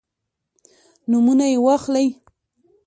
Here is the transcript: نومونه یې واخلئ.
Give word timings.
نومونه 1.09 1.45
یې 1.51 1.57
واخلئ. 1.65 2.07